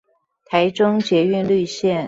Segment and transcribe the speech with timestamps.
[0.45, 1.99] 台中捷運綠綫